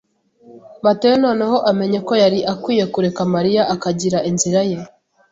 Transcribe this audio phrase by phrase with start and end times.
[0.83, 4.79] Matayo noneho amenye ko yari akwiye kureka Mariya akagira inzira ye.